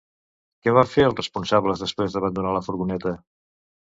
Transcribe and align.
Què 0.61 0.71
van 0.77 0.87
fer 0.93 1.03
els 1.09 1.19
responsables 1.19 1.83
després 1.83 2.15
d'abandonar 2.15 2.55
la 2.57 2.63
furgoneta? 2.69 3.13